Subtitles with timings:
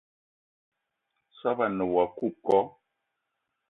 [1.37, 2.57] Soobo a ne woua coco